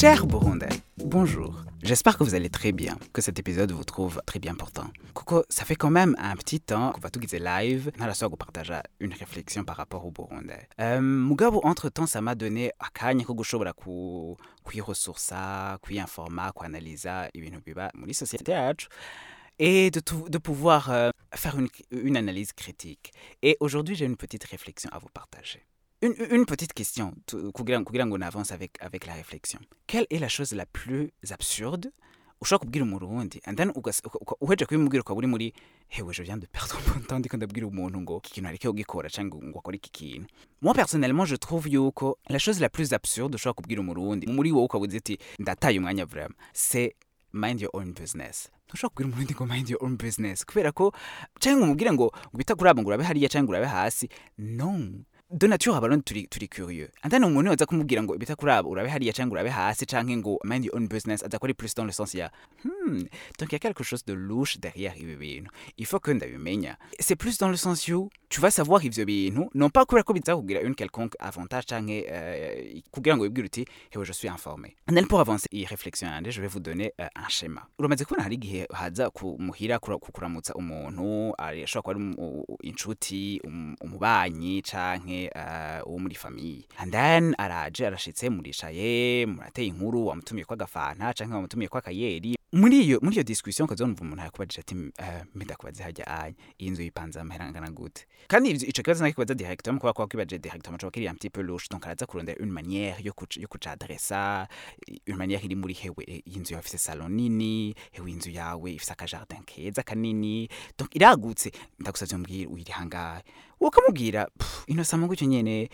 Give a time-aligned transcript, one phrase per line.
[0.00, 1.62] Chers Burundais, bonjour.
[1.82, 4.90] J'espère que vous allez très bien, que cet épisode vous trouve très bien portant.
[5.14, 9.12] Kuko, ça fait quand même un petit temps qu'on va tout live, ntarasubira gupartaja une
[9.12, 10.54] réflexion par rapport au Burundi.
[10.80, 18.14] Euh, entre-temps, ça m'a donné akanya ko gushobora ku kwiresourça, kwiinforma, kuanalyza ibintu biba muri
[18.14, 18.86] société yacu
[19.58, 21.56] et de, tout- de pouvoir euh, faire
[21.90, 23.12] une analyse critique.
[23.42, 25.62] Et aujourd'hui, j'ai une petite réflexion à vous partager.
[26.02, 29.60] Une, petite question, on avance avec, avec la réflexion.
[29.86, 31.92] Quelle est la chose la plus absurde?
[32.42, 35.52] Ushobora kubwira umurundi and then uheje muri
[36.10, 38.16] je viens de perdre mon temps umuntu
[40.62, 43.36] moi personnellement je trouve yuko la chose la plus absurde
[46.54, 46.96] c'est
[47.32, 48.48] mind your own business.
[48.94, 50.44] Kubwira ngo mind your own business.
[50.44, 50.92] Kubera ko
[51.40, 52.90] cyangwa umubwire ngo ngo bita kuri abo ngo
[54.38, 58.70] non de nature abarundi turi turi curieux andani umuntu yoza kumubwira ngo bita kuri abo
[58.70, 62.14] urabe hariya cyangwa urabe hasi cyangwa ngo mind your own business aza kuri plus dans
[62.14, 62.30] ya
[62.62, 62.79] hmm
[63.38, 66.78] donc il y a quelque chose de louche derrière ibi bintu il faut que ndabimenya
[66.98, 70.12] c'est plus dans le sens you tu vas savoir ivyo bintu non pas kubera ko
[70.12, 72.80] biza kugira une quelconque avantage cyangwa euh,
[74.02, 74.76] je suis informé
[75.08, 77.66] pour avancer yanje je vais vous donner euh, un schéma.
[86.78, 89.26] And then araje arashitse murateye
[89.66, 95.22] inkuru wamutumiye kwa gafanta canke muri iyo muri iyo discussion wumva umuntu yakubajije ati uh,
[95.34, 98.06] mbidakubaze hajya aya iyi nzu yipanze amahera angana gute?
[98.28, 101.42] Kandi ivyo- ico kibazo nakikubaza directement kubera ko kuba directement coba kiri un petit peu
[101.42, 104.48] louche araza kurondera une manière yo kuca yo kucadressa
[105.06, 108.72] une manière iri muri hewe eh, iyi nzu yawe ifite salon nini hewe inzu yawe
[108.74, 111.52] ifise akajardin keza kanini donc iragutse.
[111.78, 113.22] Ndagusavye mbwira uyiri hangahe?
[113.60, 114.28] Ukamubwira
[114.66, 115.68] ino inosa mu gutyo nyene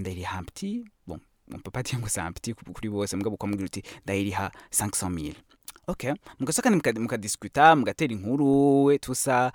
[0.00, 4.50] ndayiri hampiti un papa bon ngo c'est un petit kuri bose mbwa bukamubwira uti ndayiriha
[4.70, 5.34] 500 000
[5.88, 9.52] ok mugasaka muka- mukadiskuta mugatera inkuru we tusa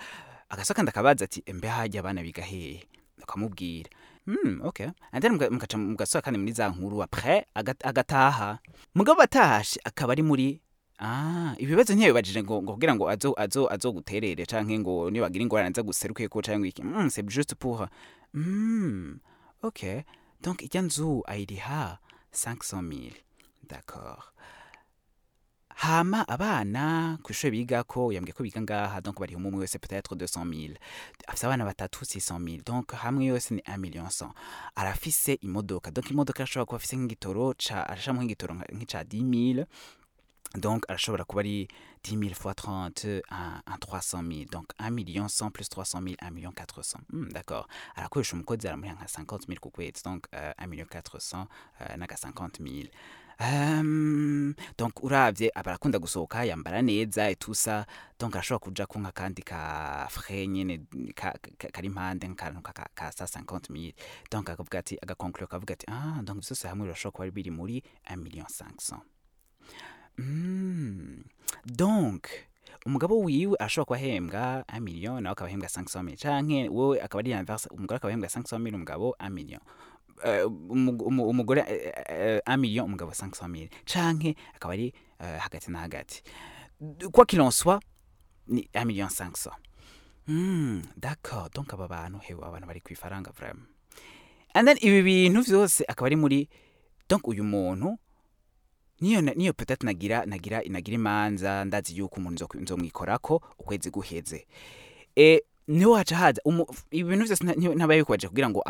[0.49, 2.83] agasaka ndakabaza ati embe hajya abana biga hehe
[3.23, 3.89] ukamubwira
[4.25, 4.87] Hmm, okay.
[5.11, 8.59] Muga- mugaca mugasoka kandi muri za nkuru après agat- agataha
[8.95, 10.59] mugabo atashe akaba ari muri
[10.99, 15.69] Ah, ibibazo ntiyabibajije ngo ngo kugira ngo azo azo azo guterere canke ngo nibagira ingorane
[15.75, 16.81] nza guseruke ko canke iki.
[16.83, 17.89] Mm, c'est juste pour
[18.33, 19.19] Hmm.
[19.61, 20.05] OK.
[20.41, 21.97] Donc ijya nzu ayiriha
[22.31, 23.11] 500 000.
[23.67, 24.31] D'accord.
[25.75, 30.45] Hama abana ku ishuri bigako yambwiye ko biga ngaha donc bari umwe wese peut-être 200
[30.45, 30.77] 000
[31.27, 34.29] afise abana batatu 600 000 donc hamwe yose ni 1 million 100
[34.75, 35.91] arafise imodoka.
[35.91, 39.65] Donc imodoka arashobora kuba afise nk'igitoro ca arashamo nk'igitoro nk'ica 10 000
[40.55, 41.67] donc arashobora kuba ari
[42.03, 46.15] 10 000 fois 30 un, un 300 000 donc 1 million 100 plus 300 000
[46.21, 47.67] 1 million 400 hmm, d'accord.
[47.95, 49.71] Arakoresha umukozi aramuriha nka 50 000 ku
[50.05, 51.47] donc euh, 1 million 400
[51.81, 52.89] euh, naga 50 000
[54.77, 57.85] donc urabye aba arakunda gusohoka yambara neza itusa
[58.19, 60.79] donc arashobora kujya kunywa akandi ka fure nyine
[61.71, 62.61] kari impande nk'akantu
[62.95, 63.95] ka saa sankanti mili
[64.31, 67.83] donc akavuga ati agakonkuru akavuga ati ah donc byose hamwe birashobora kuba biri muri
[68.17, 69.01] miliyoni sankiso
[70.17, 71.23] hmm,
[71.65, 72.27] donc
[72.85, 77.31] umugabo wiwe ashobora kuba ahembwa miliyoni nawe akaba ahembwa sankiso mili cyangwa wowe akaba ari
[77.31, 79.63] yanverse umugore akaba ahembwa sankiso mili umugabo miliyoni
[80.25, 85.39] Eh, umu- umu- umugore eh, eh, 1 million umugabo 500 000 canke akaba ari eh,
[85.39, 86.21] hagati na hagati.
[86.79, 87.79] En soit
[88.47, 89.51] ni 1 million 500
[90.27, 91.49] Hmm, d'accord.
[91.53, 93.67] Donc aba bantu hewe abantu bari kwifaranga vraiment.
[94.53, 96.49] And then ibi bintu vyose akaba ari muri
[97.09, 97.97] donc uyu muntu
[99.01, 104.47] niyo niyo peut-être nagira nagira nagira imanza ndazi yuko umuntu nzo- nzomwikorako ukwezi guheze.
[105.15, 108.61] E ni ho haca haza umu- ibi bintu vyose nta- ntiyo- ntabaye bikubaje kugira ngo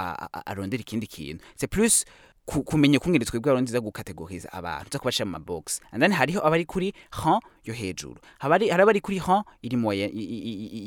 [0.46, 1.44] arondere ikindi kintu.
[1.58, 2.06] C'est plus
[2.46, 5.80] ku- kumenya ukungene twebwe abarundi za gukategoriza abantu za kubashira mu mabox.
[5.92, 6.94] And then hariho abari kuri
[7.26, 8.20] ran yo hejuru.
[8.40, 10.12] Habari hari abari kuri ran iri moye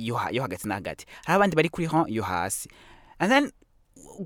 [0.06, 1.06] yo ha- yo hagati na hagati.
[1.26, 2.68] Hari abandi bari kuri ran yo hasi.
[3.18, 3.50] And then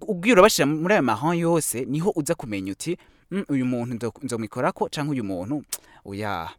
[0.08, 2.96] ubwira urabashira muri ayo mahan yose ni ho uza kumenya uti
[3.30, 5.62] "Mm, uyu muntu nzomwikorako canke uyu muntu?
[6.04, 6.50] Oya.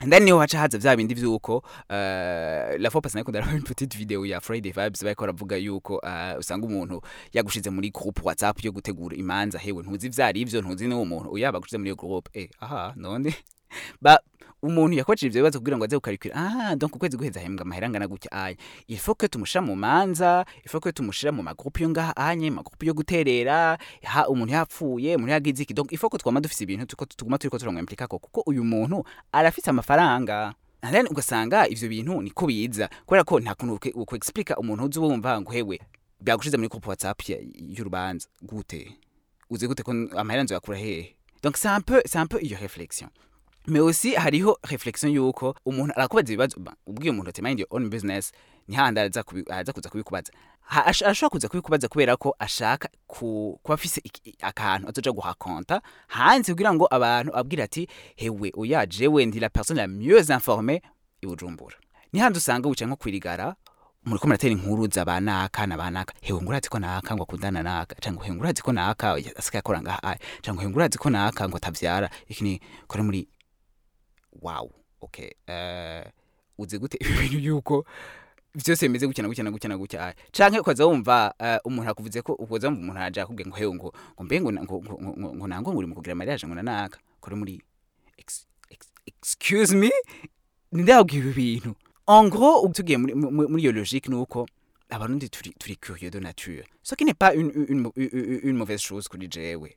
[0.00, 3.52] And then ni ho haca haza vya bindi vyuko uh, la fois passée nariko ndaraba
[3.52, 7.02] une petite vidéo ya Friday Vibes bariko baravuga yuko uh, usanga umuntu
[7.32, 9.58] yagushize muri groupe WhatsApp yo gutegura imanza.
[9.58, 11.32] Hewe ntuzi ivyari ivyo ntuzi n'uwo muntu.
[11.32, 12.30] Oya bagushize muri iyo groupe.
[12.40, 13.34] Eh aha none.
[14.02, 14.18] Ba
[14.62, 18.08] umuntu yakoresheje ivyo bibazo kugira ngo aze gukarikira ah donc ukwezi guheza ahembwa amahera angana
[18.08, 18.32] gutya.
[18.32, 18.56] Aya
[18.88, 22.16] il faut que tumushira mu manza il faut que tumushira mu magroupe yo ngaha.
[22.16, 23.78] Anye magroupe yo guterera.
[24.04, 27.38] Ha umuntu yapfuye umuntu yagize iki donc il faut que twama dufise ibintu tuko tuguma
[27.38, 30.54] turiko turamwimplika ko kuko uyu muntu arafise amafaranga.
[30.90, 32.88] Then ugasanga ivyo bintu niko biza.
[33.06, 35.78] Kubera ko nta kuntu ukwe explica umuntu uzi wumva ngo hewe
[36.20, 37.20] byagushize muri groupe WhatsApp
[37.54, 38.28] y'urubanza.
[38.42, 38.96] Gute?
[39.50, 41.14] Uzi gute ko amahera nzo yakura hehe?
[41.42, 43.08] Donc c'est un peu c'est un peu iyo réflexion.
[43.76, 46.60] Aussi hariho réflexion yuko umuntu arakubaza ibibazo.
[46.60, 48.32] Ba, ubwiye umuntu ati mind your own business.
[48.68, 50.32] Ni hahandi araza kuza kubikubaza.
[50.70, 54.02] Ashobora kuza kubikubaza kubera ko ashaka ku- kuba afise
[54.40, 59.80] akantu azoja guhakonta hanze kugira ngo abantu abwira ati hewe oya jewe ndi la personne
[59.80, 60.80] la mieux informée
[61.22, 61.76] i Bujumbura.
[62.12, 63.54] Ni handi usanga wicaye nko kwirigara
[64.04, 67.94] muriko muratera inkuru za banaka na banaka hewe ngurazi ko naka ngo akundana naka?
[68.00, 69.12] Cyangwa hewe ngurazi ko naka?
[69.36, 72.10] Asika yakora ngaha cyangwa hewe ngurazi ko naka ngo atavyara?
[72.28, 73.28] Iki ni kore muri
[74.42, 74.70] wow.
[75.00, 76.06] Okay uh,
[76.58, 77.84] uzi gute ibintu yuko
[78.54, 80.14] vyose bimeze gutya na gutya na gutya na gutya?
[80.32, 83.92] Canke ukaza wumva uh, umuntu akuvuze ko ukoza wumva umuntu araje akubwiye ngo hewe ngo
[84.14, 86.98] ngo mbe ngo ngo ngo- ngo- ngo nango ngo uri mu kugira mariage ngo nanaka
[87.20, 87.62] kore muri
[88.18, 89.90] ex, ex, excuse me?
[90.72, 91.74] Ninde yakubwiye ibi bintu?
[92.08, 94.48] En gros tugiye muri iyo logique nuko
[94.90, 96.64] abarundi turi turi curieux de nature.
[96.82, 99.76] Ce qui n'est pas une, une, une, une mauvaise chose kuri jewe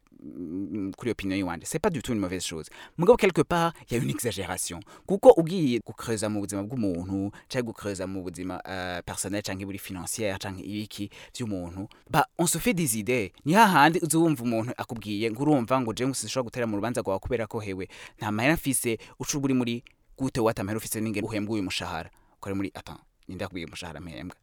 [0.98, 2.68] kuri opinion yiwanje c'est pas du tout une mauvaise chose.
[2.98, 4.80] Mugabo quelque part il y a une exagération.
[5.08, 10.38] Kuko ugiye gukreza mu buzima bw'umuntu cyangwa gukreza mu buzima uh, personnel cyangwa buri financière
[10.40, 13.34] cyangwa ibiki by'umuntu ba on se fait des idées.
[13.46, 17.48] Ni hahandi uzumva umuntu akubwiye ngo urumva ngo jewe sinshobora gutera mu rubanza rwawe kubera
[17.48, 17.88] ko hewe.
[18.18, 19.84] Nta mahera mfise uca uri muri
[20.18, 22.10] gute wata mahera ufise n'ingene uhembwa uyu mushahara.
[22.40, 24.36] Kore muri attends ninde akubwiye umushahara mpembwa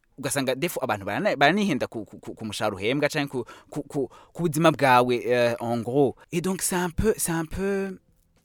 [6.32, 7.98] et donc c'est un peu un peu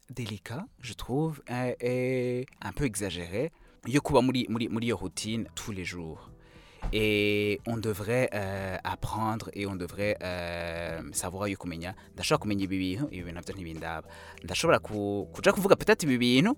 [0.09, 1.41] délicat je trouve
[1.81, 3.51] et un peu exagéré
[3.87, 6.29] yo kuba muri muri routine tous les jours
[6.95, 11.95] et on devrait euh, apprendre et on devrait euh, savoir yo kumenya.
[12.13, 14.07] Ndashobora kumenya ibi bintu ibi bintu navyo ntibindaba.
[14.43, 16.55] Ndashobora ku, kuja kuvuga peut-être ibi bintu.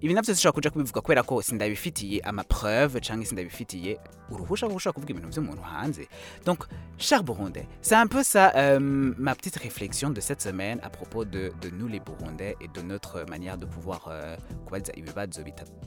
[0.00, 3.98] Ibi navyo sishobora kuja kubivuga kubera ko sindabifitiye amapreuve canke sindabifitiye
[4.30, 6.08] uruhusha rwo gushobora kuvuga ibintu vy'umuntu hanze.
[6.44, 6.66] Donc
[6.98, 11.24] cher burundais c'est un peu ça euh, ma petite réflexion de cette semaine à propos
[11.24, 14.36] de, de nous les burundais et de notre manière de pouvoir euh,
[14.66, 15.42] kubaza ibibazo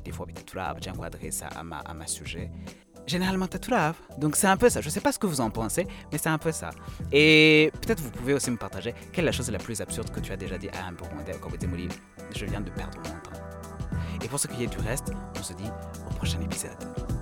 [0.06, 2.50] des fois bitaturaba canke kuadressa ama, ama sujet
[3.08, 4.82] généralement taturava donc c'est un peu ça.
[4.82, 6.72] Je sais pas ce que vous en pensez mais c'est un peu ça.
[7.12, 10.20] Et peut-être vous pouvez aussi me partager quelle est la chose la plus absurde que
[10.20, 11.90] tu as déjà dit à un burundais dites Mouli,
[12.36, 13.42] je viens de perdre mon temps.
[14.24, 15.70] Et pour ce qui est du reste, on se dit
[16.10, 17.21] au prochain épisode.